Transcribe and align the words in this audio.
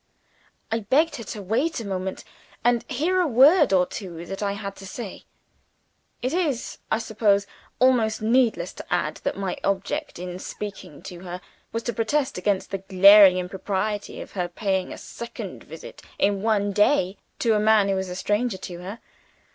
I 0.71 0.79
begged 0.79 1.17
her 1.17 1.23
to 1.25 1.43
wait 1.43 1.79
a 1.79 1.85
moment, 1.85 2.23
and 2.63 2.83
hear 2.89 3.21
a 3.21 3.27
word 3.27 3.71
or 3.71 3.85
two 3.85 4.25
that 4.25 4.41
I 4.41 4.53
had 4.53 4.75
to 4.77 4.87
say. 4.87 5.25
It 6.23 6.33
is, 6.33 6.79
I 6.89 6.97
suppose, 6.97 7.45
almost 7.77 8.19
needless 8.19 8.73
to 8.73 8.85
add 8.91 9.17
that 9.17 9.37
my 9.37 9.57
object 9.63 10.17
in 10.17 10.39
speaking 10.39 11.03
to 11.03 11.19
her 11.19 11.39
was 11.71 11.83
to 11.83 11.93
protest 11.93 12.39
against 12.39 12.71
the 12.71 12.79
glaring 12.79 13.37
impropriety 13.37 14.21
of 14.21 14.31
her 14.31 14.47
paying 14.47 14.91
a 14.91 14.97
second 14.97 15.65
visit, 15.65 16.01
in 16.17 16.41
one 16.41 16.71
day, 16.73 17.17
to 17.37 17.53
a 17.53 17.59
man 17.59 17.87
who 17.87 17.93
was 17.93 18.09
a 18.09 18.15
stranger 18.15 18.57
to 18.57 18.79
her. 18.79 18.99